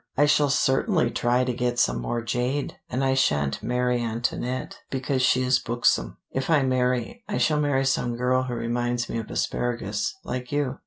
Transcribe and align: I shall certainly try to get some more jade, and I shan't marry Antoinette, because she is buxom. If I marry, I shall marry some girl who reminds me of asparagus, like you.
I 0.17 0.25
shall 0.25 0.49
certainly 0.49 1.11
try 1.11 1.43
to 1.43 1.53
get 1.53 1.77
some 1.77 2.01
more 2.01 2.23
jade, 2.23 2.73
and 2.89 3.03
I 3.03 3.13
shan't 3.13 3.61
marry 3.61 4.01
Antoinette, 4.01 4.79
because 4.89 5.21
she 5.21 5.43
is 5.43 5.59
buxom. 5.59 6.17
If 6.31 6.49
I 6.49 6.63
marry, 6.63 7.23
I 7.29 7.37
shall 7.37 7.59
marry 7.59 7.85
some 7.85 8.15
girl 8.17 8.41
who 8.45 8.55
reminds 8.55 9.09
me 9.09 9.19
of 9.19 9.29
asparagus, 9.29 10.15
like 10.23 10.51
you. 10.51 10.79